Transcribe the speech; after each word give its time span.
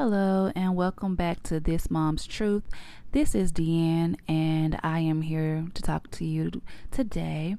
Hello, 0.00 0.52
and 0.54 0.76
welcome 0.76 1.16
back 1.16 1.42
to 1.42 1.58
This 1.58 1.90
Mom's 1.90 2.24
Truth. 2.24 2.62
This 3.10 3.34
is 3.34 3.50
Deanne, 3.50 4.14
and 4.28 4.78
I 4.84 5.00
am 5.00 5.22
here 5.22 5.66
to 5.74 5.82
talk 5.82 6.08
to 6.12 6.24
you 6.24 6.62
today 6.92 7.56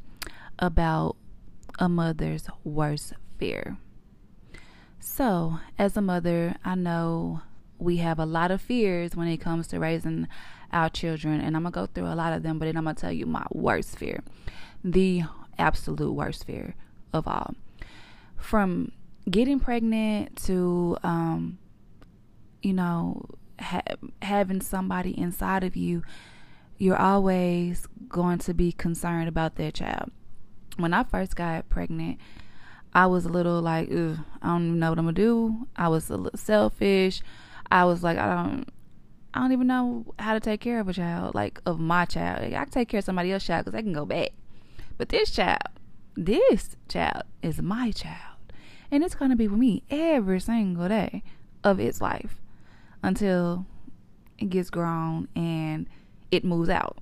about 0.58 1.18
a 1.80 1.90
mother's 1.90 2.48
worst 2.64 3.12
fear. 3.38 3.76
So, 5.02 5.60
as 5.78 5.98
a 5.98 6.02
mother, 6.02 6.56
I 6.64 6.76
know 6.76 7.42
we 7.78 7.98
have 7.98 8.20
a 8.20 8.26
lot 8.26 8.52
of 8.52 8.62
fears 8.62 9.18
when 9.18 9.28
it 9.28 9.42
comes 9.42 9.68
to 9.68 9.80
raising 9.82 10.30
our 10.72 10.90
children, 10.90 11.42
and 11.42 11.58
I'm 11.58 11.64
gonna 11.64 11.72
go 11.72 11.88
through 11.88 12.08
a 12.08 12.16
lot 12.16 12.32
of 12.32 12.42
them, 12.42 12.58
but 12.58 12.68
then 12.68 12.78
I'm 12.78 12.86
gonna 12.86 12.96
tell 12.96 13.12
you 13.12 13.26
my 13.26 13.46
worst 13.52 13.98
fear 13.98 14.24
the 14.82 15.24
absolute 15.58 16.14
worst 16.14 16.46
fear 16.46 16.74
of 17.12 17.28
all. 17.28 17.54
From 18.38 18.94
getting 19.30 19.60
pregnant 19.60 20.38
to, 20.46 20.96
um, 21.04 21.59
you 22.62 22.74
know, 22.74 23.26
ha- 23.60 23.82
having 24.22 24.62
somebody 24.62 25.18
inside 25.18 25.64
of 25.64 25.76
you, 25.76 26.04
you're 26.78 27.00
always 27.00 27.88
going 28.08 28.40
to 28.40 28.54
be 28.54 28.72
concerned 28.72 29.28
about 29.28 29.56
their 29.56 29.72
child. 29.72 30.12
When 30.78 30.94
I 30.94 31.04
first 31.04 31.36
got 31.36 31.70
pregnant, 31.70 32.20
I 32.94 33.06
was 33.06 33.26
a 33.26 33.30
little 33.30 33.62
like, 33.62 33.90
I 33.90 33.94
don't 34.44 34.68
even 34.68 34.80
know 34.80 34.90
what 34.90 35.00
I'm 35.00 35.06
gonna 35.06 35.14
do. 35.14 35.68
I 35.76 35.90
was 35.90 36.10
a 36.10 36.18
little 36.18 36.40
selfish. 36.40 37.22
I 37.70 37.86
was 37.86 38.02
like, 38.02 38.18
I 38.18 38.36
don't, 38.36 38.70
I 39.34 39.40
don't 39.42 39.52
even 39.52 39.68
know 39.68 40.06
how 40.18 40.34
to 40.34 40.40
take 40.40 40.62
care 40.62 40.80
of 40.80 40.88
a 40.88 40.94
child, 40.94 41.36
like 41.36 41.62
of 41.66 41.80
my 41.80 42.06
child. 42.06 42.42
Like, 42.42 42.54
I 42.54 42.64
can 42.64 42.70
take 42.70 42.90
care 42.90 43.00
of 43.00 43.04
somebody 43.04 43.32
else's 43.32 43.48
child 43.48 43.66
because 43.66 43.78
they 43.78 43.84
can 43.84 43.94
go 43.94 44.06
back. 44.06 44.30
But 44.98 45.10
this 45.10 45.32
child, 45.32 45.62
this 46.16 46.76
child 46.88 47.24
is 47.44 47.62
my 47.62 47.92
child. 47.92 48.38
And 48.92 49.04
it's 49.04 49.14
to 49.16 49.36
be 49.36 49.48
with 49.48 49.60
me 49.60 49.84
every 49.92 50.40
single 50.40 50.88
day 50.88 51.24
of 51.64 51.80
its 51.80 52.02
life 52.02 52.42
until 53.04 53.66
it 54.38 54.50
gets 54.50 54.70
grown 54.70 55.28
and 55.36 55.88
it 56.32 56.44
moves 56.44 56.70
out. 56.70 56.98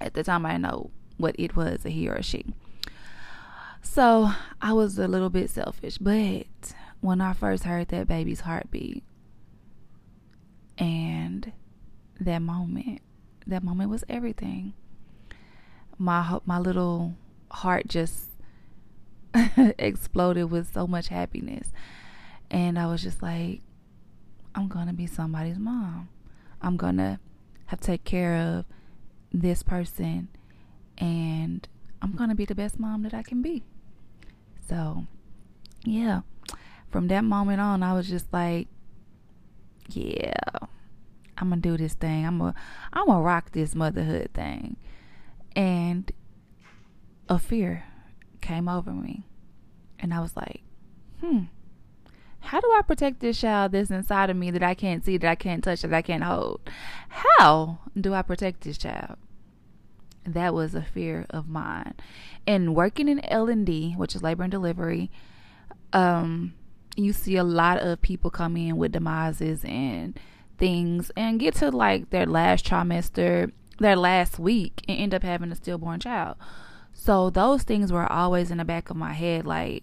At 0.00 0.14
the 0.14 0.24
time, 0.24 0.44
I 0.44 0.56
know 0.56 0.90
what 1.16 1.36
it 1.38 1.56
was 1.56 1.84
a 1.84 1.90
he 1.90 2.08
or 2.08 2.14
a 2.14 2.22
she. 2.22 2.44
So 3.82 4.30
I 4.60 4.72
was 4.72 4.98
a 4.98 5.06
little 5.06 5.30
bit 5.30 5.50
selfish, 5.50 5.98
but 5.98 6.46
when 7.00 7.20
I 7.20 7.32
first 7.32 7.64
heard 7.64 7.88
that 7.88 8.08
baby's 8.08 8.40
heartbeat 8.40 9.04
and 10.78 11.52
that 12.20 12.40
moment, 12.40 13.02
that 13.46 13.62
moment 13.62 13.90
was 13.90 14.04
everything. 14.08 14.72
My 15.98 16.38
my 16.44 16.58
little 16.58 17.14
heart 17.50 17.86
just 17.86 18.30
exploded 19.78 20.50
with 20.50 20.72
so 20.72 20.86
much 20.86 21.08
happiness. 21.08 21.70
And 22.50 22.78
I 22.78 22.86
was 22.86 23.02
just 23.02 23.22
like, 23.22 23.60
I'm 24.54 24.68
going 24.68 24.86
to 24.86 24.92
be 24.92 25.06
somebody's 25.06 25.58
mom. 25.58 26.08
I'm 26.62 26.76
going 26.76 26.96
to 26.98 27.18
have 27.66 27.80
to 27.80 27.86
take 27.86 28.04
care 28.04 28.36
of 28.36 28.64
this 29.32 29.62
person 29.62 30.28
and 30.98 31.66
I'm 32.00 32.12
going 32.12 32.28
to 32.28 32.34
be 32.34 32.44
the 32.44 32.54
best 32.54 32.78
mom 32.78 33.02
that 33.02 33.14
I 33.14 33.22
can 33.22 33.42
be. 33.42 33.64
So, 34.68 35.06
yeah. 35.84 36.20
From 36.90 37.08
that 37.08 37.24
moment 37.24 37.60
on, 37.60 37.82
I 37.82 37.94
was 37.94 38.08
just 38.08 38.32
like, 38.32 38.68
yeah. 39.88 40.34
I'm 41.36 41.48
going 41.48 41.60
to 41.60 41.68
do 41.68 41.76
this 41.76 41.94
thing. 41.94 42.24
I'm 42.24 42.38
going 42.38 42.54
I'm 42.92 43.06
to 43.06 43.14
rock 43.14 43.50
this 43.52 43.74
motherhood 43.74 44.30
thing. 44.34 44.76
And 45.56 46.10
a 47.28 47.38
fear 47.38 47.84
came 48.40 48.68
over 48.68 48.92
me. 48.92 49.26
And 49.98 50.14
I 50.14 50.20
was 50.20 50.36
like, 50.36 50.62
hmm, 51.20 51.44
how 52.44 52.60
do 52.60 52.70
I 52.76 52.82
protect 52.82 53.20
this 53.20 53.40
child 53.40 53.72
that's 53.72 53.90
inside 53.90 54.28
of 54.28 54.36
me 54.36 54.50
that 54.50 54.62
I 54.62 54.74
can't 54.74 55.04
see, 55.04 55.16
that 55.16 55.30
I 55.30 55.34
can't 55.34 55.64
touch, 55.64 55.80
that 55.80 55.94
I 55.94 56.02
can't 56.02 56.22
hold? 56.22 56.60
How 57.08 57.78
do 57.98 58.12
I 58.12 58.20
protect 58.20 58.60
this 58.60 58.76
child? 58.76 59.16
That 60.26 60.52
was 60.52 60.74
a 60.74 60.82
fear 60.82 61.24
of 61.30 61.48
mine. 61.48 61.94
And 62.46 62.74
working 62.74 63.08
in 63.08 63.24
L&D, 63.24 63.94
which 63.96 64.14
is 64.14 64.22
labor 64.22 64.42
and 64.42 64.50
delivery, 64.50 65.10
um, 65.94 66.52
you 66.96 67.14
see 67.14 67.36
a 67.36 67.44
lot 67.44 67.78
of 67.78 68.02
people 68.02 68.30
come 68.30 68.56
in 68.56 68.76
with 68.76 68.92
demises 68.92 69.64
and 69.64 70.18
things 70.58 71.10
and 71.16 71.40
get 71.40 71.54
to 71.56 71.70
like 71.70 72.10
their 72.10 72.26
last 72.26 72.66
trimester, 72.66 73.52
their 73.78 73.96
last 73.96 74.38
week, 74.38 74.84
and 74.86 74.98
end 74.98 75.14
up 75.14 75.22
having 75.22 75.50
a 75.50 75.56
stillborn 75.56 75.98
child. 75.98 76.36
So 76.92 77.30
those 77.30 77.62
things 77.62 77.90
were 77.90 78.10
always 78.10 78.50
in 78.50 78.58
the 78.58 78.64
back 78.64 78.90
of 78.90 78.96
my 78.96 79.14
head 79.14 79.46
like, 79.46 79.82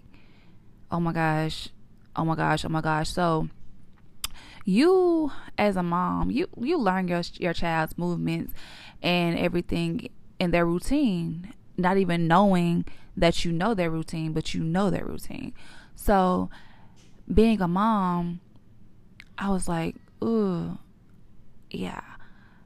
oh 0.91 0.99
my 0.99 1.11
gosh, 1.11 1.69
oh 2.15 2.25
my 2.25 2.35
gosh, 2.35 2.65
oh 2.65 2.69
my 2.69 2.81
gosh. 2.81 3.09
So 3.09 3.49
you 4.65 5.31
as 5.57 5.75
a 5.75 5.83
mom, 5.83 6.31
you 6.31 6.47
you 6.57 6.77
learn 6.77 7.07
your 7.07 7.21
your 7.35 7.53
child's 7.53 7.97
movements 7.97 8.53
and 9.01 9.37
everything 9.37 10.09
in 10.39 10.51
their 10.51 10.65
routine, 10.65 11.53
not 11.77 11.97
even 11.97 12.27
knowing 12.27 12.85
that 13.17 13.43
you 13.43 13.51
know 13.51 13.73
their 13.73 13.89
routine, 13.89 14.33
but 14.33 14.53
you 14.53 14.63
know 14.63 14.89
their 14.89 15.05
routine. 15.05 15.53
So 15.95 16.49
being 17.31 17.61
a 17.61 17.67
mom, 17.67 18.39
I 19.37 19.49
was 19.49 19.67
like, 19.67 19.95
ooh, 20.23 20.77
yeah, 21.69 22.01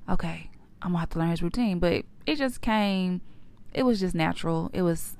okay, 0.09 0.49
I'm 0.81 0.91
gonna 0.91 0.99
have 0.99 1.09
to 1.11 1.19
learn 1.19 1.29
his 1.29 1.43
routine. 1.43 1.79
But 1.79 2.05
it 2.25 2.37
just 2.37 2.61
came 2.61 3.21
it 3.75 3.83
was 3.83 3.99
just 3.99 4.15
natural. 4.15 4.71
It 4.73 4.81
was 4.81 5.17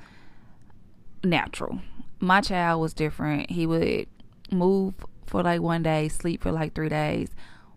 natural. 1.24 1.82
My 2.20 2.40
child 2.40 2.82
was 2.82 2.94
different. 2.94 3.52
He 3.52 3.66
would 3.68 4.08
move 4.52 4.94
for 5.26 5.44
like 5.44 5.62
one 5.62 5.84
day, 5.84 6.08
sleep 6.08 6.42
for 6.42 6.52
like 6.52 6.74
three 6.76 6.90
days, 6.90 7.30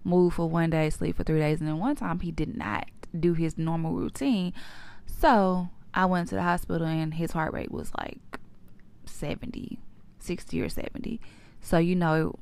move 0.05 0.35
for 0.35 0.49
one 0.49 0.71
day, 0.71 0.91
sleep 0.91 1.17
for 1.17 1.25
three 1.25 1.39
days. 1.39 1.61
And 1.61 1.69
then 1.69 1.79
one 1.79 1.97
time 1.97 2.21
he 2.21 2.31
did 2.31 2.57
not 2.57 2.89
do 3.19 3.35
his 3.35 3.59
normal 3.59 3.95
routine. 3.95 4.53
So 5.07 5.69
I 5.95 6.07
went 6.07 6.29
to 6.29 6.35
the 6.35 6.43
hospital 6.43 6.87
and 6.87 7.15
his 7.15 7.33
heart 7.33 7.53
rate 7.53 7.71
was 7.71 7.91
like 7.99 8.21
70, 9.07 9.79
60 10.19 10.63
or 10.63 10.69
70. 10.69 11.21
So, 11.61 11.79
you 11.79 11.97
know, 11.97 12.39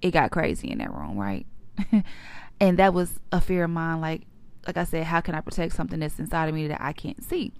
it 0.00 0.10
got 0.10 0.30
crazy 0.30 0.70
in 0.70 0.78
that 0.78 0.92
room, 0.92 1.16
right? 1.16 1.46
and 2.60 2.78
that 2.78 2.92
was 2.94 3.20
a 3.30 3.40
fear 3.40 3.64
of 3.64 3.70
mine. 3.70 4.00
Like, 4.00 4.22
like 4.66 4.76
I 4.76 4.84
said, 4.84 5.04
how 5.04 5.20
can 5.20 5.34
I 5.34 5.40
protect 5.40 5.74
something 5.74 6.00
that's 6.00 6.18
inside 6.18 6.48
of 6.48 6.54
me 6.54 6.68
that 6.68 6.80
I 6.80 6.92
can't 6.92 7.22
see? 7.22 7.52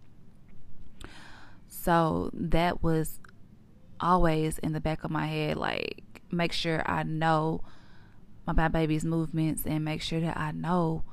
So 1.68 2.30
that 2.32 2.82
was 2.82 3.18
always 4.02 4.58
in 4.58 4.72
the 4.72 4.80
back 4.80 5.04
of 5.04 5.10
my 5.10 5.26
head, 5.26 5.56
like 5.56 6.22
make 6.30 6.52
sure 6.52 6.82
I 6.84 7.04
know 7.04 7.62
my 8.46 8.68
baby's 8.68 9.04
movements 9.04 9.64
and 9.64 9.84
make 9.84 10.02
sure 10.02 10.20
that 10.20 10.36
I 10.36 10.50
know 10.50 11.04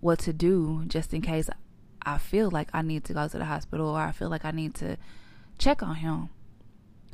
what 0.00 0.18
to 0.20 0.32
do 0.32 0.84
just 0.86 1.14
in 1.14 1.22
case 1.22 1.48
I 2.02 2.18
feel 2.18 2.50
like 2.50 2.68
I 2.72 2.82
need 2.82 3.04
to 3.04 3.14
go 3.14 3.26
to 3.26 3.38
the 3.38 3.44
hospital 3.44 3.88
or 3.88 4.00
I 4.00 4.12
feel 4.12 4.28
like 4.28 4.44
I 4.44 4.50
need 4.50 4.74
to 4.76 4.96
check 5.58 5.82
on 5.82 5.96
him. 5.96 6.28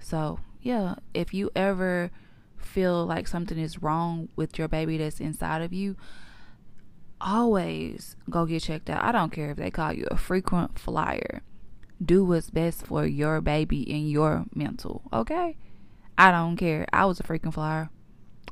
So, 0.00 0.40
yeah, 0.60 0.96
if 1.14 1.32
you 1.32 1.50
ever 1.54 2.10
feel 2.56 3.06
like 3.06 3.28
something 3.28 3.58
is 3.58 3.82
wrong 3.82 4.28
with 4.36 4.58
your 4.58 4.68
baby 4.68 4.98
that's 4.98 5.20
inside 5.20 5.62
of 5.62 5.72
you, 5.72 5.96
always 7.20 8.16
go 8.30 8.46
get 8.46 8.62
checked 8.62 8.90
out. 8.90 9.04
I 9.04 9.12
don't 9.12 9.32
care 9.32 9.50
if 9.50 9.56
they 9.56 9.70
call 9.70 9.92
you 9.92 10.06
a 10.10 10.16
frequent 10.16 10.78
flyer. 10.78 11.42
Do 12.04 12.24
what's 12.24 12.50
best 12.50 12.86
for 12.86 13.06
your 13.06 13.40
baby 13.40 13.90
and 13.90 14.10
your 14.10 14.44
mental, 14.54 15.02
okay? 15.12 15.56
I 16.16 16.30
don't 16.30 16.56
care. 16.56 16.86
I 16.92 17.04
was 17.06 17.20
a 17.20 17.22
freaking 17.22 17.52
flyer. 17.52 17.90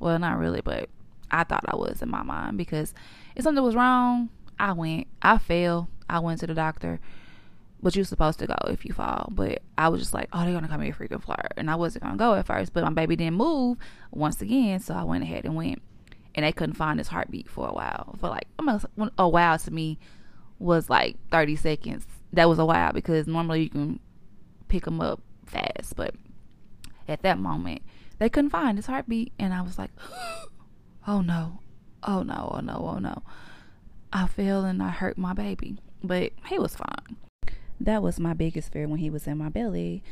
Well, 0.01 0.19
not 0.19 0.39
really, 0.39 0.61
but 0.61 0.89
I 1.31 1.45
thought 1.45 1.65
I 1.67 1.77
was 1.77 2.03
in 2.03 2.11
my 2.11 2.23
mind 2.23 2.59
because 2.59 2.93
if 3.35 3.45
something 3.45 3.65
was 3.65 3.75
wrong, 3.75 4.31
I 4.59 4.73
went. 4.73 5.07
I 5.23 5.39
fell. 5.39 5.89
I 6.09 6.19
went 6.19 6.41
to 6.41 6.47
the 6.47 6.55
doctor. 6.55 7.01
But 7.83 7.95
you're 7.95 8.05
supposed 8.05 8.39
to 8.41 8.47
go 8.47 8.57
if 8.69 8.85
you 8.85 8.93
fall. 8.93 9.29
But 9.31 9.63
I 9.79 9.89
was 9.89 10.01
just 10.01 10.15
like, 10.15 10.29
oh, 10.33 10.45
they're 10.45 10.55
gonna 10.55 10.69
call 10.69 10.79
me 10.79 10.91
a 10.91 10.93
frequent 10.93 11.25
flyer, 11.25 11.49
and 11.57 11.71
I 11.71 11.77
wasn't 11.77 12.05
gonna 12.05 12.17
go 12.17 12.35
at 12.35 12.47
first. 12.47 12.73
But 12.73 12.85
my 12.85 12.91
baby 12.91 13.17
didn't 13.17 13.35
move 13.35 13.79
once 14.11 14.41
again, 14.41 14.81
so 14.81 14.95
I 14.95 15.05
went 15.05 15.23
ahead 15.25 15.45
and 15.45 15.55
went 15.55 15.83
and 16.37 16.45
they 16.45 16.53
couldn't 16.53 16.75
find 16.75 17.01
his 17.01 17.09
heartbeat 17.09 17.49
for 17.49 17.67
a 17.67 17.73
while. 17.73 18.15
For 18.21 18.29
like 18.29 18.47
almost 18.59 18.85
a 19.19 19.29
while 19.29 19.59
to 19.59 19.71
me 19.71 19.99
was 20.59 20.91
like 20.91 21.17
30 21.31 21.57
seconds. 21.57 22.07
That 22.33 22.49
was 22.49 22.59
a 22.59 22.65
while 22.65 22.93
because 22.93 23.27
normally 23.27 23.63
you 23.63 23.71
can 23.71 24.01
pick 24.69 24.87
him 24.87 25.01
up 25.01 25.21
fast, 25.47 25.97
but 25.97 26.15
at 27.09 27.23
that 27.23 27.39
moment 27.39 27.83
they 28.19 28.29
couldn't 28.29 28.51
find 28.51 28.79
his 28.79 28.87
heartbeat, 28.87 29.33
and 29.39 29.53
I 29.53 29.63
was 29.63 29.79
like, 29.79 29.91
oh 31.07 31.21
no, 31.21 31.61
oh 32.03 32.23
no, 32.23 32.53
oh 32.55 32.61
no, 32.61 32.93
oh 32.95 32.99
no. 32.99 33.23
I 34.13 34.27
fell 34.27 34.65
and 34.65 34.83
I 34.83 34.91
hurt 34.91 35.19
my 35.19 35.35
baby, 35.35 35.79
but 36.03 36.33
he 36.47 36.59
was 36.59 36.77
fine. 36.77 37.17
That 37.79 38.03
was 38.03 38.19
my 38.19 38.33
biggest 38.33 38.73
fear 38.73 38.89
when 38.89 38.99
he 38.99 39.11
was 39.11 39.27
in 39.27 39.39
my 39.39 39.51
belly 39.51 40.03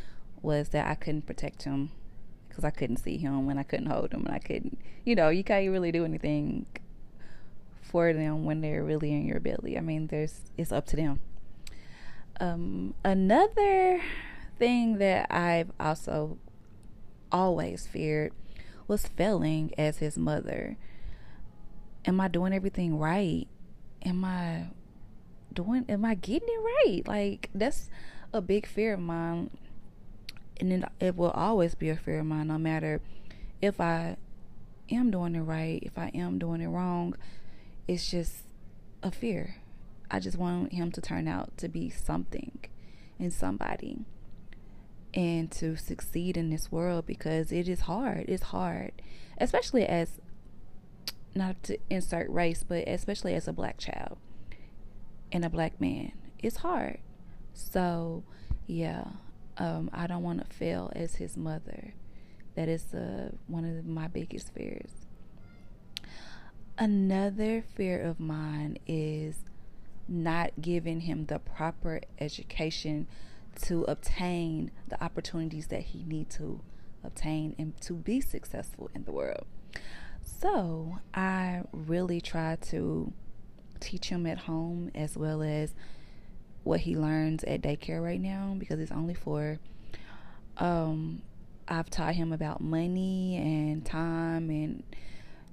was 0.42 0.68
that 0.70 0.86
I 0.86 0.94
couldn't 0.94 1.26
protect 1.26 1.62
him 1.62 1.90
because 2.48 2.64
I 2.64 2.70
couldn't 2.70 2.98
see 2.98 3.16
him 3.16 3.48
and 3.48 3.58
I 3.58 3.62
couldn't 3.62 3.86
hold 3.86 4.12
him 4.12 4.26
and 4.26 4.34
I 4.34 4.38
couldn't, 4.38 4.78
you 5.04 5.14
know, 5.14 5.30
you 5.30 5.42
can't 5.42 5.70
really 5.70 5.90
do 5.90 6.04
anything 6.04 6.66
for 7.80 8.12
them 8.12 8.44
when 8.44 8.60
they're 8.60 8.84
really 8.84 9.12
in 9.12 9.26
your 9.26 9.40
belly. 9.40 9.78
I 9.78 9.80
mean, 9.80 10.08
there's 10.08 10.40
it's 10.58 10.72
up 10.72 10.86
to 10.86 10.96
them. 10.96 11.20
Um, 12.40 12.94
another 13.04 14.00
thing 14.58 14.98
that 14.98 15.32
I've 15.32 15.70
also 15.78 16.38
always 17.30 17.86
feared 17.86 18.32
was 18.86 19.06
failing 19.06 19.72
as 19.78 19.98
his 19.98 20.18
mother. 20.18 20.76
Am 22.04 22.20
I 22.20 22.28
doing 22.28 22.52
everything 22.52 22.98
right? 22.98 23.46
Am 24.04 24.24
I 24.24 24.68
doing 25.52 25.84
am 25.88 26.04
I 26.04 26.14
getting 26.14 26.48
it 26.48 26.60
right? 26.60 27.02
Like 27.06 27.50
that's 27.54 27.88
a 28.32 28.40
big 28.40 28.66
fear 28.66 28.94
of 28.94 29.00
mine. 29.00 29.50
And 30.60 30.72
it, 30.72 30.84
it 31.00 31.16
will 31.16 31.30
always 31.30 31.74
be 31.74 31.88
a 31.88 31.96
fear 31.96 32.20
of 32.20 32.26
mine 32.26 32.48
no 32.48 32.58
matter 32.58 33.00
if 33.60 33.80
I 33.80 34.16
am 34.90 35.10
doing 35.10 35.34
it 35.34 35.40
right, 35.40 35.82
if 35.82 35.96
I 35.96 36.10
am 36.14 36.38
doing 36.38 36.60
it 36.60 36.68
wrong. 36.68 37.16
It's 37.88 38.10
just 38.10 38.44
a 39.02 39.10
fear. 39.10 39.56
I 40.14 40.20
just 40.20 40.38
want 40.38 40.72
him 40.72 40.92
to 40.92 41.00
turn 41.00 41.26
out 41.26 41.58
to 41.58 41.68
be 41.68 41.90
something 41.90 42.60
and 43.18 43.32
somebody 43.32 44.04
and 45.12 45.50
to 45.50 45.76
succeed 45.76 46.36
in 46.36 46.50
this 46.50 46.70
world 46.70 47.04
because 47.04 47.50
it 47.50 47.68
is 47.68 47.80
hard. 47.80 48.26
It's 48.28 48.44
hard, 48.44 48.92
especially 49.38 49.84
as 49.84 50.20
not 51.34 51.60
to 51.64 51.78
insert 51.90 52.30
race, 52.30 52.62
but 52.62 52.86
especially 52.86 53.34
as 53.34 53.48
a 53.48 53.52
black 53.52 53.76
child 53.76 54.18
and 55.32 55.44
a 55.44 55.50
black 55.50 55.80
man. 55.80 56.12
It's 56.38 56.58
hard. 56.58 57.00
So, 57.52 58.22
yeah, 58.68 59.06
um, 59.58 59.90
I 59.92 60.06
don't 60.06 60.22
want 60.22 60.48
to 60.48 60.56
fail 60.56 60.92
as 60.94 61.16
his 61.16 61.36
mother. 61.36 61.94
That 62.54 62.68
is 62.68 62.94
uh, 62.94 63.30
one 63.48 63.64
of 63.64 63.84
my 63.84 64.06
biggest 64.06 64.54
fears. 64.54 64.92
Another 66.78 67.64
fear 67.74 68.00
of 68.00 68.20
mine 68.20 68.78
is 68.86 69.38
not 70.08 70.52
giving 70.60 71.00
him 71.00 71.26
the 71.26 71.38
proper 71.38 72.00
education 72.18 73.06
to 73.62 73.84
obtain 73.84 74.70
the 74.88 75.02
opportunities 75.02 75.68
that 75.68 75.82
he 75.82 76.02
needs 76.04 76.36
to 76.36 76.60
obtain 77.02 77.54
and 77.58 77.80
to 77.80 77.94
be 77.94 78.20
successful 78.20 78.90
in 78.94 79.04
the 79.04 79.12
world. 79.12 79.46
So 80.22 80.98
I 81.12 81.62
really 81.72 82.20
try 82.20 82.56
to 82.70 83.12
teach 83.80 84.08
him 84.08 84.26
at 84.26 84.38
home 84.38 84.90
as 84.94 85.16
well 85.16 85.42
as 85.42 85.74
what 86.62 86.80
he 86.80 86.96
learns 86.96 87.44
at 87.44 87.60
daycare 87.60 88.02
right 88.02 88.20
now 88.20 88.54
because 88.58 88.80
it's 88.80 88.92
only 88.92 89.14
for 89.14 89.58
um 90.56 91.20
I've 91.68 91.90
taught 91.90 92.14
him 92.14 92.32
about 92.32 92.60
money 92.60 93.36
and 93.36 93.84
time 93.84 94.50
and 94.50 94.82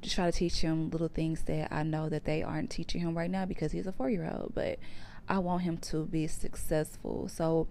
try 0.09 0.29
to 0.29 0.31
teach 0.31 0.61
him 0.61 0.89
little 0.89 1.07
things 1.07 1.43
that 1.43 1.71
I 1.71 1.83
know 1.83 2.09
that 2.09 2.25
they 2.25 2.43
aren't 2.43 2.69
teaching 2.69 3.01
him 3.01 3.17
right 3.17 3.29
now 3.29 3.45
because 3.45 3.71
he's 3.71 3.87
a 3.87 3.91
four 3.91 4.09
year 4.09 4.29
old. 4.31 4.53
But 4.55 4.79
I 5.27 5.39
want 5.39 5.63
him 5.63 5.77
to 5.77 6.05
be 6.05 6.27
successful. 6.27 7.27
So 7.27 7.67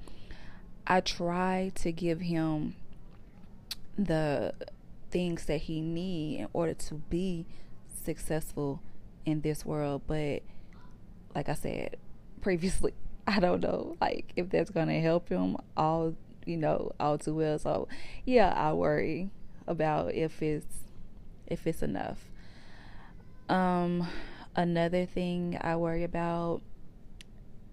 I 0.86 1.00
try 1.00 1.72
to 1.76 1.92
give 1.92 2.20
him 2.20 2.76
the 3.98 4.54
things 5.10 5.46
that 5.46 5.62
he 5.62 5.80
need 5.80 6.40
in 6.40 6.48
order 6.52 6.74
to 6.74 6.94
be 6.94 7.46
successful 8.04 8.80
in 9.24 9.40
this 9.40 9.64
world. 9.64 10.02
But 10.06 10.42
like 11.34 11.48
I 11.48 11.54
said 11.54 11.96
previously, 12.40 12.94
I 13.26 13.40
don't 13.40 13.60
know 13.60 13.96
like 14.00 14.32
if 14.36 14.50
that's 14.50 14.70
gonna 14.70 15.00
help 15.00 15.28
him 15.28 15.56
all 15.76 16.14
you 16.46 16.56
know 16.56 16.92
all 16.98 17.18
too 17.18 17.34
well. 17.34 17.58
So 17.58 17.88
yeah, 18.24 18.52
I 18.56 18.72
worry 18.72 19.30
about 19.66 20.14
if 20.14 20.42
it's 20.42 20.89
if 21.50 21.66
it's 21.66 21.82
enough. 21.82 22.30
Um, 23.48 24.06
another 24.54 25.04
thing 25.04 25.58
I 25.60 25.76
worry 25.76 26.04
about, 26.04 26.62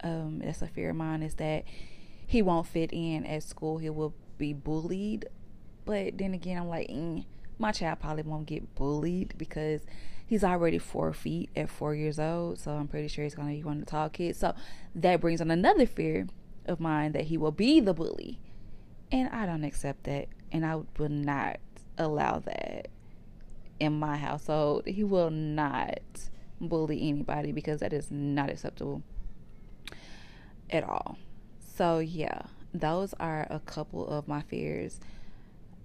um, 0.04 0.42
that's 0.44 0.62
a 0.62 0.68
fear 0.68 0.90
of 0.90 0.96
mine, 0.96 1.24
is 1.24 1.36
that 1.36 1.64
he 2.26 2.42
won't 2.42 2.68
fit 2.68 2.92
in 2.92 3.26
at 3.26 3.44
school. 3.44 3.78
He 3.78 3.90
will 3.90 4.14
be 4.38 4.54
bullied. 4.54 5.28
But 5.86 6.18
then 6.18 6.34
again, 6.34 6.58
I'm 6.58 6.68
like, 6.68 6.90
mm, 6.90 7.24
my 7.58 7.72
child 7.72 8.00
probably 8.00 8.24
won't 8.24 8.48
get 8.48 8.76
bullied 8.76 9.36
because 9.38 9.82
he's 10.26 10.44
already 10.44 10.78
four 10.78 11.14
feet 11.14 11.50
at 11.56 11.70
four 11.70 11.96
years 11.96 12.20
old. 12.20 12.60
So 12.60 12.72
I'm 12.72 12.88
pretty 12.88 13.08
sure 13.08 13.24
he's 13.24 13.36
going 13.36 13.48
to 13.48 13.56
be 13.56 13.64
one 13.64 13.78
of 13.80 13.86
the 13.86 13.92
tall 13.92 14.10
kids. 14.10 14.40
So 14.40 14.54
that 14.96 15.22
brings 15.22 15.40
on 15.40 15.52
another 15.52 15.86
fear 15.86 16.28
of 16.66 16.80
mine 16.80 17.14
that 17.14 17.26
he 17.26 17.38
will 17.38 17.52
be 17.52 17.80
the 17.80 17.94
bully. 17.94 18.42
And 19.12 19.30
I 19.30 19.46
don't 19.46 19.64
accept 19.64 20.04
that. 20.04 20.28
And 20.52 20.66
I 20.66 20.82
will 20.98 21.10
not 21.10 21.60
allow 21.98 22.40
that 22.40 22.90
in 23.80 24.00
my 24.00 24.18
household. 24.18 24.86
He 24.86 25.04
will 25.04 25.30
not 25.30 26.00
bully 26.60 27.10
anybody 27.10 27.52
because 27.52 27.80
that 27.82 27.94
is 27.94 28.12
not 28.12 28.50
acceptable 28.50 29.04
at 30.70 30.84
all. 30.84 31.18
So, 31.60 32.00
yeah, 32.00 32.44
those 32.74 33.14
are 33.20 33.48
a 33.50 33.60
couple 33.60 34.08
of 34.08 34.28
my 34.28 34.42
fears 34.42 35.00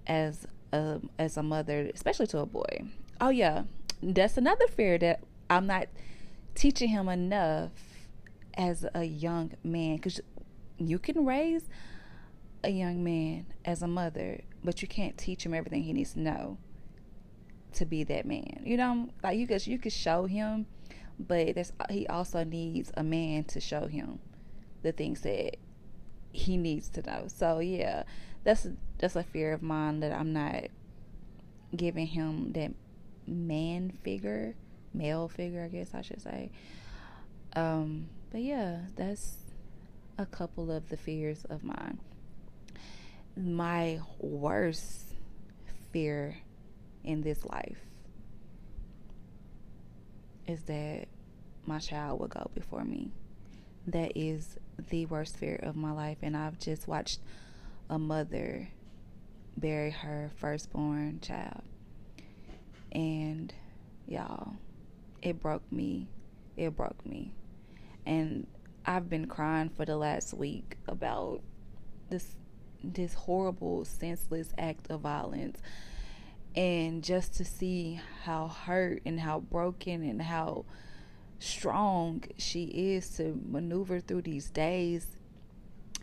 as 0.07 0.47
a, 0.73 1.01
as 1.19 1.37
a 1.37 1.43
mother, 1.43 1.91
especially 1.95 2.27
to 2.29 2.39
a 2.39 2.47
boy. 2.47 2.85
Oh, 3.21 3.29
yeah, 3.29 3.65
that's 4.03 4.37
another 4.37 4.67
fear 4.69 4.99
that 4.99 5.23
I'm 5.51 5.67
not 5.67 5.89
teaching 6.55 6.89
him 6.89 7.09
enough 7.09 7.71
as 8.55 8.85
a 8.95 9.05
young 9.05 9.53
man 9.63 9.97
because 9.97 10.21
you 10.79 10.99
can 10.99 11.25
raise 11.25 11.69
a 12.65 12.71
young 12.71 13.03
man 13.03 13.47
as 13.65 13.83
a 13.83 13.87
mother, 13.87 14.41
but 14.65 14.83
you 14.83 14.89
can't 14.89 15.17
teach 15.19 15.45
him 15.45 15.55
everything 15.55 15.83
he 15.83 15.93
needs 15.93 16.13
to 16.15 16.21
know 16.21 16.59
to 17.75 17.87
be 17.87 18.05
that 18.05 18.27
man. 18.27 18.63
You 18.65 18.77
know, 18.77 19.09
like 19.23 19.39
you 19.39 19.47
could 19.47 19.67
you 19.67 19.79
could 19.79 19.93
show 19.93 20.27
him, 20.27 20.67
but 21.19 21.55
there's 21.55 21.73
he 21.91 22.07
also 22.07 22.45
needs 22.45 22.93
a 22.97 23.03
man 23.03 23.45
to 23.45 23.61
show 23.61 23.87
him 23.87 24.19
the 24.83 24.93
things 24.93 25.21
that 25.23 25.57
he 26.33 26.57
needs 26.57 26.89
to 26.91 27.03
know. 27.03 27.25
So 27.29 27.59
yeah, 27.59 28.05
that's 28.45 28.67
that's 28.99 29.17
a 29.17 29.23
fear 29.23 29.53
of 29.53 29.63
mine 29.63 30.01
that 30.01 30.13
I'm 30.13 30.33
not 30.33 30.65
giving 31.75 32.07
him 32.07 32.53
that 32.53 32.73
man 33.27 33.93
figure, 34.03 34.55
male 34.93 35.29
figure, 35.29 35.65
I 35.65 35.69
guess 35.69 35.95
I 35.95 36.03
should 36.03 36.23
say. 36.23 36.51
Um, 37.55 38.09
but 38.31 38.43
yeah, 38.43 38.81
that's 38.97 39.37
a 40.19 40.27
couple 40.27 40.71
of 40.71 40.89
the 40.89 40.97
fears 40.97 41.45
of 41.49 41.63
mine. 41.63 41.99
My 43.37 44.01
worst 44.19 45.15
fear 45.91 46.37
in 47.05 47.23
this 47.23 47.45
life 47.45 47.79
is 50.47 50.63
that 50.63 51.07
my 51.67 51.79
child 51.79 52.21
will 52.21 52.29
go 52.29 52.51
before 52.55 52.85
me. 52.85 53.13
That 53.87 54.13
is 54.17 54.57
the 54.91 55.07
worst 55.07 55.37
fear 55.37 55.59
of 55.63 55.77
my 55.77 55.93
life. 55.93 56.19
And 56.23 56.37
I've 56.37 56.59
just 56.59 56.89
watched 56.89 57.21
a 57.89 57.99
mother 57.99 58.69
bury 59.57 59.91
her 59.91 60.31
firstborn 60.37 61.21
child. 61.21 61.63
And 62.91 63.53
y'all, 64.07 64.55
it 65.21 65.41
broke 65.41 65.71
me. 65.71 66.09
It 66.57 66.77
broke 66.77 67.05
me. 67.07 67.33
And 68.05 68.47
I've 68.85 69.09
been 69.09 69.27
crying 69.27 69.69
for 69.69 69.85
the 69.85 69.97
last 69.97 70.35
week 70.35 70.77
about 70.89 71.41
this 72.11 72.37
this 72.85 73.15
horrible 73.15 73.85
senseless 73.85 74.53
act 74.59 74.91
of 74.91 75.03
violence 75.03 75.63
and 76.55 77.03
just 77.03 77.35
to 77.35 77.45
see 77.45 78.01
how 78.25 78.49
hurt 78.49 79.03
and 79.07 79.21
how 79.21 79.41
broken 79.41 80.03
and 80.03 80.21
how 80.21 80.65
strong 81.39 82.23
she 82.37 82.65
is 82.65 83.09
to 83.17 83.41
maneuver 83.49 83.99
through 84.01 84.23
these 84.23 84.51
days 84.51 85.07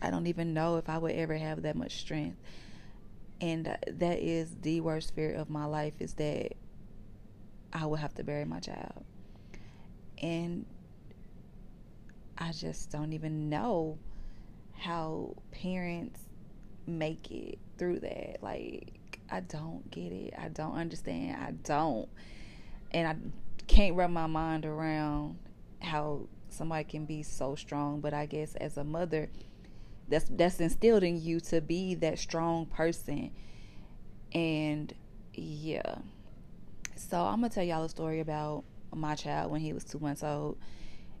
i 0.02 0.10
don't 0.10 0.26
even 0.26 0.52
know 0.52 0.76
if 0.76 0.88
i 0.88 0.98
would 0.98 1.12
ever 1.12 1.36
have 1.36 1.62
that 1.62 1.76
much 1.76 1.96
strength. 2.00 2.38
And 3.42 3.68
uh, 3.68 3.76
that 3.88 4.18
is 4.18 4.54
the 4.60 4.82
worst 4.82 5.14
fear 5.14 5.32
of 5.32 5.48
my 5.48 5.64
life 5.64 5.94
is 5.98 6.14
that 6.14 6.52
i 7.72 7.86
would 7.86 8.00
have 8.00 8.14
to 8.14 8.24
bury 8.24 8.44
my 8.44 8.60
child. 8.60 9.04
And 10.20 10.66
i 12.36 12.52
just 12.52 12.90
don't 12.90 13.12
even 13.12 13.48
know 13.48 13.98
how 14.74 15.36
parents 15.52 16.20
make 16.86 17.30
it 17.30 17.58
through 17.78 18.00
that. 18.00 18.42
Like 18.42 18.99
I 19.30 19.40
don't 19.40 19.90
get 19.90 20.12
it. 20.12 20.34
I 20.38 20.48
don't 20.48 20.74
understand. 20.74 21.36
I 21.40 21.52
don't. 21.52 22.08
And 22.92 23.06
I 23.08 23.16
can't 23.66 23.94
wrap 23.94 24.10
my 24.10 24.26
mind 24.26 24.66
around 24.66 25.38
how 25.80 26.26
somebody 26.48 26.84
can 26.84 27.06
be 27.06 27.22
so 27.22 27.54
strong, 27.54 28.00
but 28.00 28.12
I 28.12 28.26
guess 28.26 28.54
as 28.56 28.76
a 28.76 28.84
mother, 28.84 29.30
that's 30.08 30.26
that's 30.28 30.58
instilled 30.60 31.04
in 31.04 31.22
you 31.22 31.40
to 31.40 31.60
be 31.60 31.94
that 31.96 32.18
strong 32.18 32.66
person. 32.66 33.30
And 34.32 34.92
yeah. 35.34 35.96
So 36.96 37.18
I'm 37.18 37.36
gonna 37.36 37.50
tell 37.50 37.64
y'all 37.64 37.84
a 37.84 37.88
story 37.88 38.20
about 38.20 38.64
my 38.92 39.14
child 39.14 39.50
when 39.52 39.60
he 39.60 39.72
was 39.72 39.84
two 39.84 40.00
months 40.00 40.22
old 40.22 40.58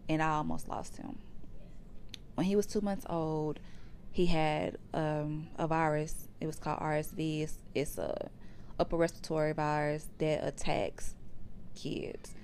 and 0.08 0.20
I 0.20 0.30
almost 0.30 0.68
lost 0.68 0.96
him. 0.96 1.18
When 2.34 2.44
he 2.46 2.56
was 2.56 2.66
two 2.66 2.80
months 2.80 3.06
old, 3.08 3.60
he 4.12 4.26
had 4.26 4.78
um, 4.92 5.48
a 5.58 5.66
virus. 5.66 6.28
It 6.40 6.46
was 6.46 6.56
called 6.56 6.80
RSV. 6.80 7.42
It's, 7.42 7.58
it's 7.74 7.98
a 7.98 8.30
upper 8.78 8.96
respiratory 8.96 9.52
virus 9.52 10.08
that 10.18 10.46
attacks 10.46 11.14
kids. 11.74 12.34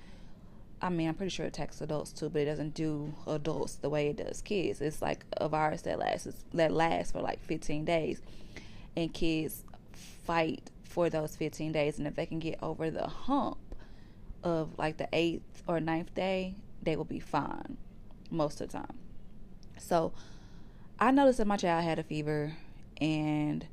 I 0.81 0.89
mean, 0.89 1.07
I'm 1.07 1.15
pretty 1.15 1.31
sure 1.31 1.45
it 1.45 1.49
attacks 1.49 1.81
adults 1.81 2.11
too, 2.11 2.29
but 2.29 2.43
it 2.43 2.45
doesn't 2.45 2.75
do 2.75 3.13
adults 3.25 3.75
the 3.75 3.89
way 3.89 4.09
it 4.09 4.17
does 4.17 4.41
kids. 4.41 4.79
It's 4.79 5.01
like 5.01 5.25
a 5.37 5.49
virus 5.49 5.81
that 5.83 5.97
lasts 5.97 6.43
that 6.53 6.71
lasts 6.71 7.11
for 7.11 7.21
like 7.21 7.43
15 7.43 7.83
days, 7.83 8.21
and 8.95 9.11
kids 9.11 9.63
fight 9.93 10.69
for 10.83 11.09
those 11.09 11.35
15 11.35 11.71
days. 11.71 11.97
And 11.97 12.07
if 12.07 12.15
they 12.15 12.27
can 12.27 12.39
get 12.39 12.59
over 12.61 12.91
the 12.91 13.07
hump 13.07 13.57
of 14.43 14.77
like 14.77 14.97
the 14.97 15.09
eighth 15.13 15.63
or 15.67 15.79
ninth 15.79 16.13
day, 16.13 16.53
they 16.83 16.95
will 16.95 17.05
be 17.05 17.19
fine 17.19 17.77
most 18.29 18.61
of 18.61 18.69
the 18.71 18.77
time. 18.77 18.97
So 19.79 20.13
I 20.99 21.11
noticed 21.11 21.37
that 21.37 21.47
my 21.47 21.57
child 21.57 21.83
had 21.83 21.99
a 21.99 22.03
fever 22.03 22.53
and 22.99 23.65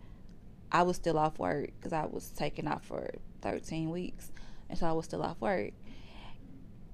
I 0.71 0.83
was 0.83 0.97
still 0.97 1.19
off 1.19 1.39
work 1.39 1.71
because 1.79 1.93
I 1.93 2.05
was 2.05 2.29
taken 2.31 2.69
off 2.69 2.85
for 2.85 3.11
13 3.41 3.91
weeks. 3.91 4.31
And 4.69 4.79
so 4.79 4.87
I 4.87 4.93
was 4.93 5.07
still 5.07 5.23
off 5.23 5.41
work. 5.41 5.73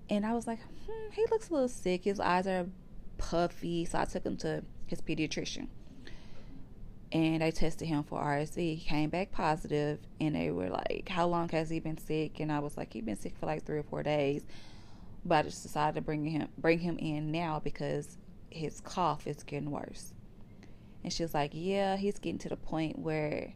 And 0.08 0.26
I 0.26 0.34
was 0.34 0.46
like, 0.46 0.60
hmm, 0.86 1.10
he 1.12 1.24
looks 1.30 1.50
a 1.50 1.52
little 1.52 1.68
sick. 1.68 2.04
His 2.04 2.20
eyes 2.20 2.46
are 2.46 2.66
puffy. 3.18 3.84
So 3.84 3.98
I 3.98 4.04
took 4.04 4.24
him 4.24 4.36
to 4.38 4.62
his 4.86 5.00
pediatrician. 5.00 5.68
And 7.12 7.42
they 7.42 7.50
tested 7.50 7.88
him 7.88 8.04
for 8.04 8.20
RSV. 8.20 8.56
He 8.76 8.84
came 8.84 9.10
back 9.10 9.32
positive, 9.32 9.98
and 10.20 10.36
they 10.36 10.52
were 10.52 10.68
like, 10.68 11.08
"How 11.08 11.26
long 11.26 11.48
has 11.48 11.68
he 11.68 11.80
been 11.80 11.98
sick?" 11.98 12.38
And 12.38 12.52
I 12.52 12.60
was 12.60 12.76
like, 12.76 12.92
"He's 12.92 13.02
been 13.02 13.16
sick 13.16 13.36
for 13.36 13.46
like 13.46 13.64
three 13.64 13.78
or 13.78 13.82
four 13.82 14.04
days." 14.04 14.46
But 15.24 15.38
I 15.38 15.42
just 15.42 15.64
decided 15.64 15.96
to 15.96 16.02
bring 16.02 16.24
him 16.24 16.48
bring 16.56 16.78
him 16.78 16.98
in 16.98 17.32
now 17.32 17.58
because 17.58 18.16
his 18.48 18.80
cough 18.80 19.26
is 19.26 19.42
getting 19.42 19.72
worse. 19.72 20.14
And 21.02 21.12
she 21.12 21.22
was 21.22 21.34
like, 21.34 21.52
"Yeah, 21.54 21.96
he's 21.96 22.18
getting 22.18 22.38
to 22.38 22.48
the 22.48 22.56
point 22.56 22.98
where 22.98 23.54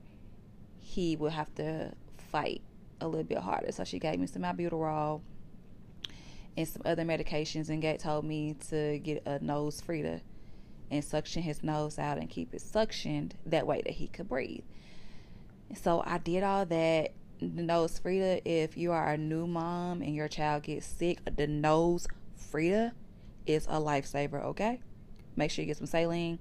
he 0.79 1.17
will 1.17 1.31
have 1.31 1.55
to 1.57 1.93
fight 2.17 2.63
a 3.01 3.07
little 3.07 3.25
bit 3.25 3.39
harder." 3.39 3.73
So 3.73 3.85
she 3.85 3.99
gave 3.99 4.19
me 4.19 4.27
some 4.27 4.43
albuterol 4.43 5.21
and 6.57 6.69
some 6.69 6.83
other 6.85 7.05
medications, 7.05 7.69
and 7.69 7.83
Gate 7.83 8.01
told 8.01 8.25
me 8.25 8.55
to 8.71 8.99
get 9.01 9.23
a 9.27 9.41
NoseFrida 9.41 10.21
and 10.91 11.05
suction 11.05 11.43
his 11.43 11.63
nose 11.63 11.99
out 11.99 12.19
and 12.19 12.31
keep 12.31 12.55
it 12.55 12.61
suctioned 12.61 13.33
that 13.47 13.67
way 13.67 13.83
that 13.83 13.95
he 13.95 14.07
could 14.07 14.29
breathe. 14.29 14.65
So 15.75 16.03
I 16.07 16.19
did 16.19 16.43
all 16.43 16.65
that. 16.67 17.13
The 17.41 17.63
NoseFrida, 17.63 18.43
if 18.45 18.77
you 18.77 18.93
are 18.93 19.11
a 19.11 19.19
new 19.19 19.47
mom 19.47 20.03
and 20.03 20.15
your 20.15 20.29
child 20.29 20.63
gets 20.63 20.87
sick, 20.87 21.19
the 21.37 21.47
nose 21.47 22.07
Frida 22.37 22.93
is 23.45 23.67
a 23.67 23.81
lifesaver, 23.81 24.43
okay? 24.45 24.81
Make 25.35 25.51
sure 25.51 25.63
you 25.63 25.67
get 25.67 25.77
some 25.77 25.87
saline 25.87 26.39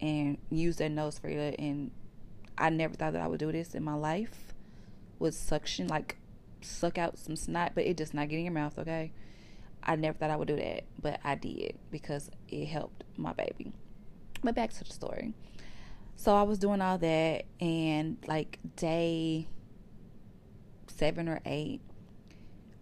and 0.00 0.38
use 0.50 0.76
that 0.76 0.90
NoseFrida. 0.90 1.56
And 1.58 1.90
I 2.56 2.70
never 2.70 2.94
thought 2.94 3.12
that 3.12 3.22
I 3.22 3.26
would 3.26 3.40
do 3.40 3.52
this 3.52 3.74
in 3.74 3.82
my 3.82 3.94
life 3.94 4.54
with 5.18 5.34
suction, 5.34 5.88
like 5.88 6.16
suck 6.62 6.98
out 6.98 7.18
some 7.18 7.36
snot, 7.36 7.72
but 7.74 7.84
it 7.84 7.96
just 7.96 8.14
not 8.14 8.28
get 8.28 8.38
in 8.38 8.44
your 8.44 8.52
mouth, 8.52 8.78
okay? 8.78 9.12
I 9.82 9.96
never 9.96 10.16
thought 10.16 10.30
I 10.30 10.36
would 10.36 10.48
do 10.48 10.56
that, 10.56 10.84
but 11.00 11.20
I 11.24 11.34
did 11.34 11.78
because 11.90 12.30
it 12.48 12.66
helped 12.66 13.04
my 13.16 13.32
baby. 13.32 13.72
But 14.42 14.54
back 14.54 14.72
to 14.74 14.84
the 14.84 14.92
story. 14.92 15.34
So 16.16 16.34
I 16.34 16.42
was 16.42 16.58
doing 16.58 16.82
all 16.82 16.98
that, 16.98 17.44
and 17.60 18.18
like 18.26 18.58
day 18.76 19.48
seven 20.86 21.28
or 21.28 21.40
eight, 21.46 21.80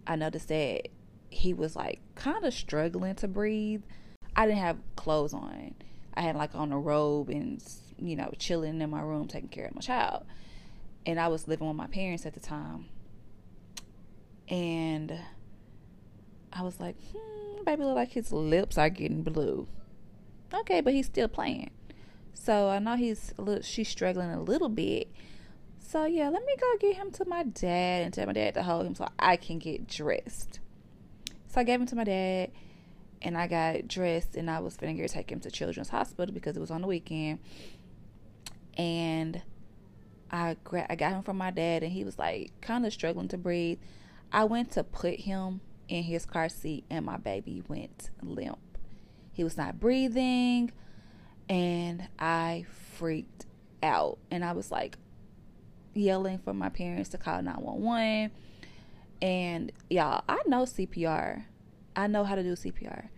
I 0.05 0.17
noticed 0.17 0.49
that 0.49 0.89
he 1.29 1.53
was 1.53 1.75
like 1.75 2.01
kind 2.15 2.43
of 2.43 2.53
struggling 2.53 3.15
to 3.15 3.27
breathe. 3.27 3.83
I 4.35 4.45
didn't 4.45 4.59
have 4.59 4.77
clothes 4.95 5.33
on. 5.33 5.75
I 6.19 6.21
had 6.21 6.35
like 6.35 6.53
on 6.53 6.73
a 6.73 6.77
robe 6.77 7.29
and 7.29 7.63
you 7.97 8.17
know 8.17 8.29
chilling 8.37 8.81
in 8.81 8.89
my 8.89 9.01
room 9.01 9.29
taking 9.29 9.47
care 9.47 9.65
of 9.65 9.73
my 9.73 9.79
child. 9.79 10.25
And 11.05 11.17
I 11.17 11.29
was 11.29 11.47
living 11.47 11.65
with 11.65 11.77
my 11.77 11.87
parents 11.87 12.25
at 12.25 12.33
the 12.33 12.41
time. 12.41 12.87
And 14.49 15.17
I 16.51 16.61
was 16.61 16.77
like, 16.77 16.97
hmm, 17.13 17.63
baby 17.63 17.85
look 17.85 17.95
like 17.95 18.11
his 18.11 18.33
lips 18.33 18.77
are 18.77 18.89
getting 18.89 19.23
blue. 19.23 19.69
Okay, 20.53 20.81
but 20.81 20.93
he's 20.93 21.05
still 21.05 21.29
playing. 21.29 21.71
So 22.33 22.67
I 22.67 22.79
know 22.79 22.97
he's 22.97 23.33
a 23.37 23.41
little, 23.41 23.63
she's 23.63 23.87
struggling 23.87 24.29
a 24.29 24.41
little 24.41 24.67
bit. 24.67 25.07
So 25.79 26.03
yeah, 26.03 26.27
let 26.27 26.43
me 26.43 26.53
go 26.59 26.77
get 26.81 26.97
him 26.97 27.11
to 27.11 27.25
my 27.25 27.43
dad 27.43 28.03
and 28.03 28.13
tell 28.13 28.25
my 28.25 28.33
dad 28.33 28.55
to 28.55 28.63
hold 28.63 28.85
him 28.85 28.93
so 28.93 29.07
I 29.17 29.37
can 29.37 29.57
get 29.57 29.87
dressed. 29.87 30.59
So 31.47 31.61
I 31.61 31.63
gave 31.63 31.79
him 31.79 31.87
to 31.87 31.95
my 31.95 32.03
dad 32.03 32.51
and 33.21 33.37
I 33.37 33.47
got 33.47 33.87
dressed 33.87 34.35
and 34.35 34.49
I 34.49 34.59
was 34.59 34.77
finna 34.77 34.97
to 34.97 35.07
take 35.07 35.31
him 35.31 35.39
to 35.41 35.51
Children's 35.51 35.89
Hospital 35.89 36.33
because 36.33 36.55
it 36.55 36.59
was 36.59 36.71
on 36.71 36.81
the 36.81 36.87
weekend. 36.87 37.39
And 38.77 39.41
I 40.31 40.55
gra- 40.63 40.87
I 40.89 40.95
got 40.95 41.11
him 41.11 41.23
from 41.23 41.37
my 41.37 41.51
dad 41.51 41.83
and 41.83 41.91
he 41.91 42.03
was 42.03 42.17
like 42.17 42.51
kind 42.61 42.85
of 42.85 42.93
struggling 42.93 43.27
to 43.29 43.37
breathe. 43.37 43.79
I 44.31 44.45
went 44.45 44.71
to 44.71 44.83
put 44.83 45.21
him 45.21 45.61
in 45.87 46.03
his 46.03 46.25
car 46.25 46.49
seat 46.49 46.85
and 46.89 47.05
my 47.05 47.17
baby 47.17 47.63
went 47.67 48.09
limp. 48.21 48.59
He 49.33 49.43
was 49.43 49.57
not 49.57 49.79
breathing 49.79 50.71
and 51.49 52.07
I 52.19 52.65
freaked 52.95 53.45
out 53.81 54.19
and 54.29 54.45
I 54.45 54.51
was 54.51 54.71
like 54.71 54.97
yelling 55.93 56.37
for 56.37 56.53
my 56.53 56.69
parents 56.69 57.09
to 57.09 57.17
call 57.17 57.41
911 57.41 58.31
and 59.21 59.71
y'all 59.89 60.23
I 60.29 60.41
know 60.45 60.63
CPR. 60.63 61.45
I 61.99 62.07
know 62.07 62.23
how 62.23 62.35
to 62.35 62.43
do 62.43 62.53
CPR. 62.53 63.09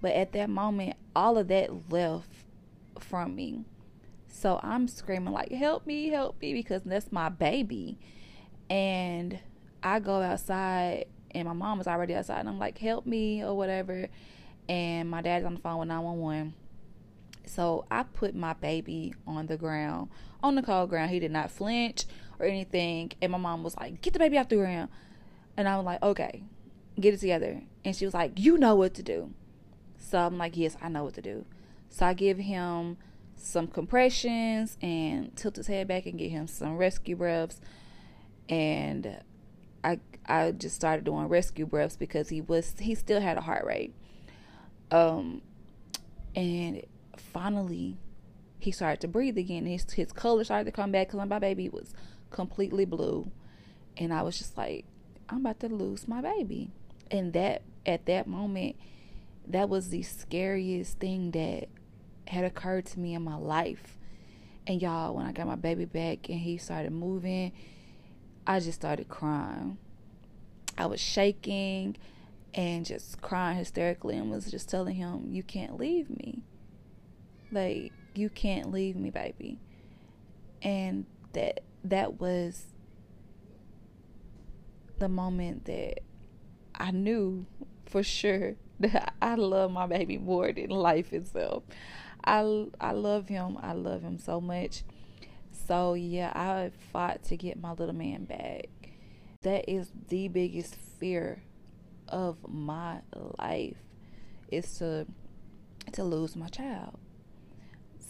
But 0.00 0.12
at 0.12 0.32
that 0.32 0.50
moment 0.50 0.96
all 1.14 1.38
of 1.38 1.48
that 1.48 1.90
left 1.90 2.28
from 2.98 3.34
me. 3.34 3.64
So 4.26 4.58
I'm 4.62 4.88
screaming 4.88 5.32
like 5.32 5.52
help 5.52 5.86
me, 5.86 6.08
help 6.08 6.40
me 6.40 6.54
because 6.54 6.82
that's 6.84 7.12
my 7.12 7.28
baby. 7.28 7.98
And 8.70 9.38
I 9.82 10.00
go 10.00 10.22
outside 10.22 11.06
and 11.32 11.46
my 11.46 11.54
mom 11.54 11.78
was 11.78 11.86
already 11.86 12.14
outside 12.14 12.40
and 12.40 12.48
I'm 12.48 12.58
like, 12.58 12.78
help 12.78 13.06
me 13.06 13.44
or 13.44 13.56
whatever. 13.56 14.08
And 14.68 15.10
my 15.10 15.20
dad's 15.20 15.44
on 15.44 15.54
the 15.54 15.60
phone 15.60 15.78
with 15.80 15.88
911. 15.88 16.54
So 17.44 17.84
I 17.90 18.04
put 18.04 18.34
my 18.34 18.54
baby 18.54 19.14
on 19.26 19.46
the 19.46 19.56
ground, 19.56 20.08
on 20.42 20.54
the 20.54 20.62
cold 20.62 20.88
ground. 20.88 21.10
He 21.10 21.18
did 21.18 21.32
not 21.32 21.50
flinch 21.50 22.06
or 22.38 22.46
anything. 22.46 23.12
And 23.20 23.32
my 23.32 23.38
mom 23.38 23.62
was 23.62 23.76
like, 23.76 24.00
get 24.00 24.14
the 24.14 24.18
baby 24.18 24.38
off 24.38 24.48
the 24.48 24.56
ground. 24.56 24.88
And 25.56 25.68
I 25.68 25.76
was 25.76 25.84
like, 25.84 26.02
okay, 26.02 26.44
get 26.98 27.12
it 27.12 27.20
together. 27.20 27.62
And 27.84 27.96
she 27.96 28.04
was 28.04 28.14
like, 28.14 28.32
you 28.38 28.58
know 28.58 28.74
what 28.74 28.94
to 28.94 29.02
do. 29.02 29.32
So 29.98 30.18
I'm 30.18 30.38
like, 30.38 30.56
yes, 30.56 30.76
I 30.80 30.88
know 30.88 31.04
what 31.04 31.14
to 31.14 31.22
do. 31.22 31.44
So 31.88 32.06
I 32.06 32.14
give 32.14 32.38
him 32.38 32.96
some 33.36 33.66
compressions 33.66 34.78
and 34.80 35.34
tilt 35.36 35.56
his 35.56 35.66
head 35.66 35.88
back 35.88 36.06
and 36.06 36.18
get 36.18 36.30
him 36.30 36.46
some 36.46 36.76
rescue 36.76 37.16
breaths. 37.16 37.60
And 38.48 39.20
I 39.82 40.00
I 40.26 40.52
just 40.52 40.76
started 40.76 41.04
doing 41.04 41.28
rescue 41.28 41.66
breaths 41.66 41.96
because 41.96 42.28
he 42.28 42.40
was 42.40 42.74
he 42.78 42.94
still 42.94 43.20
had 43.20 43.36
a 43.36 43.40
heart 43.40 43.64
rate. 43.64 43.94
Um 44.90 45.42
and 46.34 46.82
finally 47.16 47.98
he 48.58 48.70
started 48.70 49.00
to 49.00 49.08
breathe 49.08 49.36
again. 49.36 49.66
His 49.66 49.90
his 49.92 50.12
color 50.12 50.44
started 50.44 50.66
to 50.66 50.72
come 50.72 50.92
back 50.92 51.08
because 51.08 51.28
my 51.28 51.38
baby 51.38 51.68
was 51.68 51.94
completely 52.30 52.84
blue, 52.84 53.30
and 53.96 54.14
I 54.14 54.22
was 54.22 54.38
just 54.38 54.56
like, 54.56 54.84
I'm 55.28 55.38
about 55.38 55.60
to 55.60 55.68
lose 55.68 56.06
my 56.06 56.20
baby. 56.20 56.70
And 57.10 57.32
that 57.32 57.62
at 57.86 58.06
that 58.06 58.26
moment, 58.26 58.76
that 59.46 59.68
was 59.68 59.90
the 59.90 60.02
scariest 60.02 60.98
thing 60.98 61.32
that 61.32 61.68
had 62.28 62.44
occurred 62.44 62.86
to 62.86 62.98
me 62.98 63.14
in 63.14 63.22
my 63.22 63.36
life. 63.36 63.98
And 64.66 64.80
y'all, 64.80 65.14
when 65.14 65.26
I 65.26 65.32
got 65.32 65.46
my 65.46 65.56
baby 65.56 65.84
back 65.84 66.28
and 66.28 66.38
he 66.38 66.56
started 66.56 66.92
moving, 66.92 67.52
I 68.46 68.60
just 68.60 68.80
started 68.80 69.08
crying. 69.08 69.78
I 70.78 70.86
was 70.86 71.00
shaking 71.00 71.96
and 72.54 72.84
just 72.84 73.20
crying 73.20 73.56
hysterically 73.56 74.16
and 74.16 74.30
was 74.30 74.50
just 74.50 74.68
telling 74.68 74.94
him, 74.94 75.28
You 75.30 75.42
can't 75.42 75.78
leave 75.78 76.10
me. 76.10 76.42
Like, 77.50 77.92
you 78.14 78.30
can't 78.30 78.70
leave 78.70 78.96
me, 78.96 79.10
baby. 79.10 79.58
And 80.62 81.06
that 81.32 81.60
that 81.84 82.20
was 82.20 82.66
the 84.98 85.08
moment 85.08 85.64
that 85.64 86.00
I 86.74 86.90
knew 86.92 87.46
for 87.92 88.02
sure 88.02 88.56
that 88.80 89.14
I 89.22 89.36
love 89.36 89.70
my 89.70 89.86
baby 89.86 90.18
more 90.18 90.52
than 90.52 90.70
life 90.70 91.12
itself. 91.12 91.64
I 92.24 92.66
I 92.80 92.92
love 92.92 93.28
him. 93.28 93.58
I 93.62 93.72
love 93.72 94.02
him 94.02 94.18
so 94.18 94.40
much. 94.40 94.84
So 95.68 95.94
yeah, 95.94 96.32
I 96.34 96.72
fought 96.92 97.22
to 97.24 97.36
get 97.36 97.60
my 97.60 97.72
little 97.72 97.94
man 97.94 98.24
back 98.24 98.66
that 99.42 99.68
is 99.68 99.90
the 100.08 100.28
biggest 100.28 100.76
fear 100.76 101.42
of 102.08 102.36
my 102.48 103.00
life 103.38 103.76
is 104.50 104.78
to 104.78 105.06
to 105.92 106.04
lose 106.04 106.36
my 106.36 106.48
child. 106.48 106.98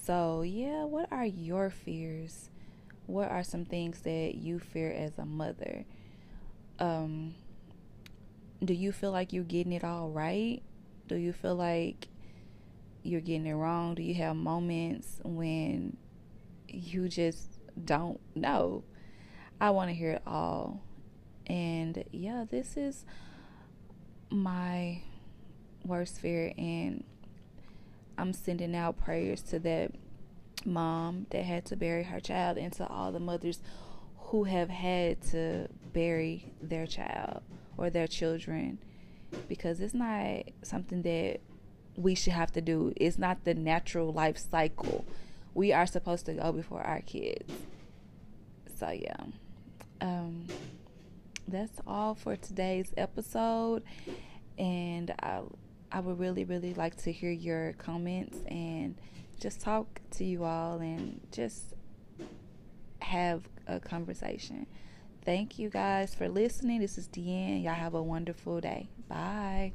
So, 0.04 0.42
yeah, 0.42 0.84
what 0.84 1.10
are 1.12 1.24
your 1.24 1.70
fears? 1.70 2.50
What 3.06 3.30
are 3.30 3.44
some 3.44 3.64
things 3.64 4.00
that 4.02 4.34
you 4.34 4.58
fear 4.58 4.90
as 4.92 5.18
a 5.18 5.24
mother? 5.24 5.84
Um 6.78 7.34
do 8.64 8.74
you 8.74 8.92
feel 8.92 9.10
like 9.10 9.32
you're 9.32 9.44
getting 9.44 9.72
it 9.72 9.84
all 9.84 10.10
right? 10.10 10.62
Do 11.08 11.16
you 11.16 11.32
feel 11.32 11.56
like 11.56 12.08
you're 13.02 13.20
getting 13.20 13.46
it 13.46 13.54
wrong? 13.54 13.94
Do 13.94 14.02
you 14.02 14.14
have 14.14 14.36
moments 14.36 15.20
when 15.24 15.96
you 16.68 17.08
just 17.08 17.58
don't 17.84 18.20
know? 18.34 18.84
I 19.60 19.70
want 19.70 19.90
to 19.90 19.94
hear 19.94 20.12
it 20.12 20.22
all. 20.26 20.82
And 21.46 22.04
yeah, 22.12 22.44
this 22.48 22.76
is 22.76 23.04
my 24.30 25.02
worst 25.84 26.20
fear. 26.20 26.52
And 26.56 27.04
I'm 28.16 28.32
sending 28.32 28.76
out 28.76 28.98
prayers 28.98 29.42
to 29.44 29.58
that 29.60 29.92
mom 30.64 31.26
that 31.30 31.44
had 31.44 31.64
to 31.66 31.76
bury 31.76 32.04
her 32.04 32.20
child 32.20 32.58
and 32.58 32.72
to 32.74 32.86
all 32.86 33.10
the 33.10 33.18
mothers 33.18 33.60
who 34.32 34.44
have 34.44 34.70
had 34.70 35.20
to 35.20 35.68
bury 35.92 36.50
their 36.62 36.86
child 36.86 37.42
or 37.76 37.90
their 37.90 38.06
children 38.06 38.78
because 39.46 39.78
it's 39.78 39.92
not 39.92 40.42
something 40.62 41.02
that 41.02 41.38
we 41.96 42.14
should 42.14 42.32
have 42.32 42.50
to 42.50 42.62
do. 42.62 42.94
It's 42.96 43.18
not 43.18 43.44
the 43.44 43.52
natural 43.52 44.10
life 44.10 44.38
cycle. 44.38 45.04
We 45.52 45.74
are 45.74 45.86
supposed 45.86 46.24
to 46.26 46.32
go 46.32 46.50
before 46.50 46.80
our 46.80 47.02
kids. 47.02 47.52
So 48.78 48.88
yeah. 48.88 49.16
Um 50.00 50.46
that's 51.46 51.78
all 51.86 52.14
for 52.14 52.34
today's 52.34 52.94
episode 52.96 53.82
and 54.56 55.10
I 55.22 55.42
I 55.90 56.00
would 56.00 56.18
really 56.18 56.44
really 56.44 56.72
like 56.72 56.96
to 57.02 57.12
hear 57.12 57.30
your 57.30 57.74
comments 57.74 58.38
and 58.48 58.94
just 59.38 59.60
talk 59.60 60.00
to 60.12 60.24
you 60.24 60.44
all 60.44 60.78
and 60.78 61.20
just 61.30 61.74
have 63.00 63.42
a 63.66 63.80
conversation. 63.80 64.66
Thank 65.24 65.58
you 65.58 65.70
guys 65.70 66.14
for 66.14 66.28
listening. 66.28 66.80
This 66.80 66.98
is 66.98 67.08
Deanne. 67.08 67.62
Y'all 67.62 67.74
have 67.74 67.94
a 67.94 68.02
wonderful 68.02 68.60
day. 68.60 68.88
Bye. 69.08 69.72